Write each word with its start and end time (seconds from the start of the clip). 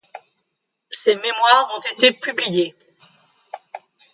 Ses 0.89 1.15
mémoires 1.17 1.69
ont 1.77 1.93
été 1.95 2.11
publiées. 2.11 2.73